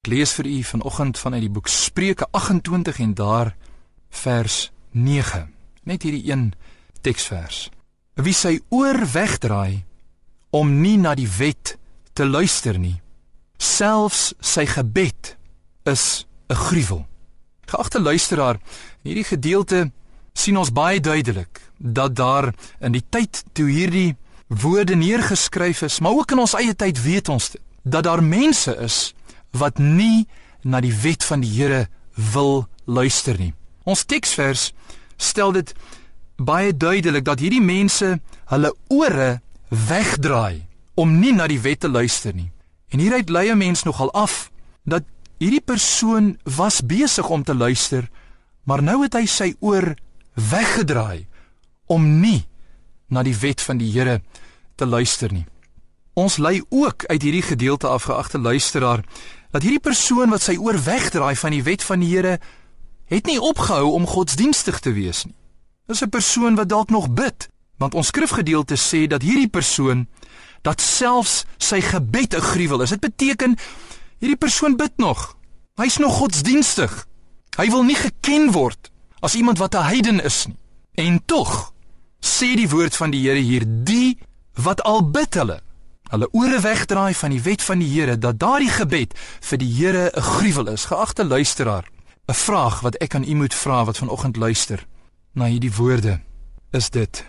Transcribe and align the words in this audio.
Ek 0.00 0.14
lees 0.14 0.30
vir 0.32 0.46
u 0.48 0.62
vanoggend 0.64 1.18
vanuit 1.20 1.42
die 1.44 1.50
boek 1.52 1.66
Spreuke 1.68 2.24
28 2.32 2.98
en 3.04 3.10
daar 3.14 3.50
vers 4.22 4.70
9. 4.96 5.42
Net 5.84 6.06
hierdie 6.06 6.30
een 6.30 6.46
teksvers. 7.04 7.66
Wie 8.16 8.32
sy 8.32 8.54
oor 8.72 8.96
wegdraai 9.12 9.84
om 10.56 10.72
nie 10.80 10.96
na 10.96 11.12
die 11.12 11.28
wet 11.28 11.74
te 12.16 12.24
luister 12.24 12.80
nie, 12.80 12.96
selfs 13.60 14.32
sy 14.40 14.64
gebed 14.72 15.34
is 15.84 16.24
'n 16.48 16.56
gruwel. 16.56 17.04
Geagte 17.68 18.00
luisteraar, 18.00 18.56
in 19.04 19.12
hierdie 19.12 19.28
gedeelte 19.36 19.92
sien 20.32 20.56
ons 20.56 20.72
baie 20.72 21.00
duidelik 21.00 21.60
dat 21.76 22.16
daar 22.16 22.54
in 22.80 22.92
die 22.92 23.04
tyd 23.10 23.44
toe 23.52 23.68
hierdie 23.68 24.16
woorde 24.48 24.96
neergeskryf 24.96 25.82
is, 25.82 26.00
maar 26.00 26.12
ook 26.12 26.32
in 26.32 26.38
ons 26.38 26.54
eie 26.54 26.74
tyd 26.74 27.02
weet 27.02 27.28
ons 27.28 27.50
dit, 27.50 27.60
dat 27.82 28.04
daar 28.04 28.22
mense 28.22 28.76
is 28.76 29.14
wat 29.52 29.78
nie 29.78 30.26
na 30.62 30.80
die 30.80 30.94
wet 30.94 31.24
van 31.24 31.40
die 31.40 31.50
Here 31.50 31.88
wil 32.14 32.68
luister 32.84 33.38
nie. 33.38 33.54
Ons 33.84 34.04
teksvers 34.04 34.72
stel 35.16 35.52
dit 35.52 35.72
baie 36.36 36.72
duidelik 36.76 37.24
dat 37.24 37.40
hierdie 37.40 37.62
mense 37.62 38.18
hulle 38.52 38.72
ore 38.88 39.40
wegdraai 39.68 40.66
om 41.00 41.18
nie 41.20 41.32
na 41.32 41.46
die 41.48 41.60
wet 41.60 41.80
te 41.84 41.88
luister 41.88 42.34
nie. 42.34 42.50
En 42.90 42.98
hieruit 42.98 43.30
lei 43.30 43.50
'n 43.50 43.58
mens 43.58 43.82
nogal 43.82 44.10
af 44.12 44.50
dat 44.84 45.04
hierdie 45.38 45.64
persoon 45.64 46.38
was 46.44 46.80
besig 46.80 47.28
om 47.28 47.42
te 47.44 47.54
luister, 47.54 48.10
maar 48.64 48.82
nou 48.82 49.02
het 49.02 49.14
hy 49.14 49.26
sy 49.26 49.54
oor 49.60 49.94
weggedraai 50.34 51.26
om 51.86 52.20
nie 52.20 52.46
na 53.08 53.22
die 53.22 53.36
wet 53.36 53.60
van 53.60 53.78
die 53.78 53.90
Here 53.92 54.20
te 54.76 54.86
luister 54.86 55.32
nie. 55.32 55.46
Ons 56.14 56.36
lei 56.36 56.62
ook 56.68 57.04
uit 57.06 57.22
hierdie 57.22 57.42
gedeelte 57.42 57.88
af 57.88 58.02
geagte 58.02 58.38
luisteraar 58.38 59.04
dat 59.50 59.62
hierdie 59.62 59.82
persoon 59.82 60.30
wat 60.30 60.42
sy 60.42 60.56
oor 60.56 60.78
wegdraai 60.78 61.34
van 61.36 61.50
die 61.50 61.62
wet 61.66 61.82
van 61.82 62.00
die 62.00 62.10
Here 62.12 62.38
het 63.10 63.26
nie 63.26 63.40
opgehou 63.42 63.90
om 63.96 64.06
godsdienstig 64.06 64.78
te 64.78 64.92
wees 64.94 65.24
nie. 65.24 65.34
Dis 65.86 66.02
'n 66.02 66.08
persoon 66.08 66.54
wat 66.54 66.68
dalk 66.68 66.90
nog 66.90 67.10
bid, 67.10 67.48
want 67.78 67.94
ons 67.94 68.06
skrifgedeelte 68.06 68.76
sê 68.76 69.06
dat 69.06 69.22
hierdie 69.22 69.48
persoon 69.48 70.06
dat 70.62 70.80
selfs 70.80 71.44
sy 71.58 71.80
gebed 71.80 72.34
'n 72.34 72.40
gruwel 72.40 72.82
is. 72.82 72.90
Dit 72.90 73.00
beteken 73.00 73.56
hierdie 74.18 74.38
persoon 74.38 74.76
bid 74.76 74.92
nog. 74.96 75.36
Hy's 75.74 75.96
nog 75.96 76.14
godsdienstig. 76.14 77.06
Hy 77.56 77.70
wil 77.70 77.82
nie 77.82 77.96
geken 77.96 78.52
word 78.52 78.90
as 79.20 79.34
iemand 79.34 79.58
wat 79.58 79.74
'n 79.74 79.82
heiden 79.82 80.24
is 80.24 80.46
nie. 80.46 80.56
En 80.94 81.22
tog 81.24 81.72
sê 82.20 82.54
die 82.54 82.68
woord 82.68 82.96
van 82.96 83.10
die 83.10 83.28
Here 83.28 83.40
hier 83.40 83.64
die 83.66 84.18
wat 84.54 84.82
al 84.82 85.10
bid 85.10 85.34
hulle 85.34 85.60
hulle 86.10 86.28
ore 86.34 86.60
wegdraai 86.60 87.14
van 87.14 87.30
die 87.30 87.42
wet 87.42 87.62
van 87.62 87.78
die 87.78 87.88
Here 87.88 88.18
dat 88.18 88.38
daardie 88.42 88.70
gebed 88.70 89.14
vir 89.40 89.58
die 89.58 89.70
Here 89.70 90.10
'n 90.10 90.22
gruwel 90.22 90.68
is. 90.68 90.84
Geagte 90.84 91.24
luisteraar, 91.24 91.84
'n 92.26 92.34
vraag 92.34 92.80
wat 92.80 92.94
ek 92.94 93.14
aan 93.14 93.24
u 93.24 93.34
moet 93.34 93.54
vra 93.54 93.84
wat 93.84 93.98
vanoggend 93.98 94.36
luister 94.36 94.86
na 95.32 95.44
hierdie 95.44 95.74
woorde 95.74 96.20
is 96.70 96.90
dit: 96.90 97.24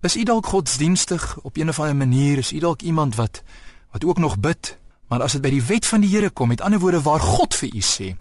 Is 0.00 0.16
u 0.16 0.22
dalk 0.22 0.46
godsdienstig 0.46 1.38
op 1.42 1.56
een 1.56 1.68
of 1.68 1.78
ander 1.78 1.96
manier? 1.96 2.38
Is 2.38 2.52
u 2.52 2.58
dalk 2.58 2.82
iemand 2.82 3.14
wat 3.16 3.42
wat 3.90 4.04
ook 4.04 4.18
nog 4.18 4.38
bid? 4.38 4.78
Maar 5.08 5.22
as 5.22 5.32
dit 5.32 5.40
by 5.42 5.50
die 5.50 5.62
wet 5.62 5.86
van 5.86 6.00
die 6.00 6.10
Here 6.10 6.30
kom, 6.30 6.48
met 6.48 6.60
ander 6.60 6.78
woorde 6.78 7.02
waar 7.02 7.20
God 7.20 7.54
vir 7.54 7.68
u 7.74 7.80
sê, 7.80 8.16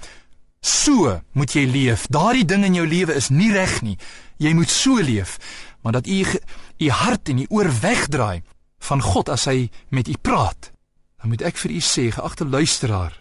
so 0.59 1.21
moet 1.31 1.53
jy 1.53 1.65
leef. 1.65 2.07
Daardie 2.07 2.45
ding 2.45 2.65
in 2.65 2.73
jou 2.73 2.87
lewe 2.87 3.13
is 3.13 3.29
nie 3.29 3.51
reg 3.51 3.81
nie. 3.81 3.97
Jy 4.37 4.53
moet 4.53 4.69
so 4.69 4.95
leef, 5.01 5.37
maar 5.81 5.91
dat 5.91 6.07
u 6.07 6.25
u 6.77 6.89
hart 6.89 7.29
en 7.29 7.37
u 7.37 7.45
oor 7.49 7.71
wegdraai 7.81 8.41
van 8.85 9.01
God 9.01 9.29
as 9.29 9.47
hy 9.49 9.69
met 9.89 10.07
u 10.07 10.15
praat, 10.21 10.71
dan 11.21 11.31
moet 11.33 11.41
ek 11.41 11.57
vir 11.57 11.71
u 11.71 11.81
sê, 11.81 12.09
geagte 12.13 12.45
luisteraar, 12.45 13.15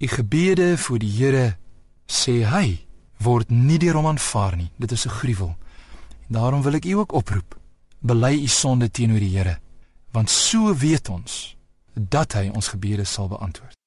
u 0.00 0.06
gebede 0.08 0.78
voor 0.78 0.98
die 0.98 1.12
Here 1.12 1.46
sê 2.08 2.42
hy 2.48 2.86
word 3.24 3.50
nie 3.50 3.78
deur 3.78 4.00
hom 4.00 4.08
aanvaar 4.10 4.56
nie. 4.56 4.70
Dit 4.76 4.92
is 4.92 5.06
'n 5.06 5.16
gruwel. 5.20 5.56
En 6.28 6.34
daarom 6.40 6.62
wil 6.62 6.74
ek 6.74 6.84
u 6.84 6.92
ook 6.92 7.12
oproep, 7.12 7.58
bely 8.00 8.42
u 8.42 8.46
sonde 8.46 8.90
teenoor 8.90 9.20
die 9.20 9.36
Here, 9.36 9.58
want 10.12 10.30
so 10.30 10.74
weet 10.74 11.08
ons 11.08 11.56
dat 11.94 12.32
hy 12.32 12.50
ons 12.54 12.68
gebede 12.68 13.04
sal 13.04 13.28
beantwoord. 13.28 13.83